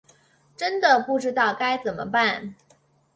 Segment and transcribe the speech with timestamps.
[0.57, 2.55] 真的不知道该怎么办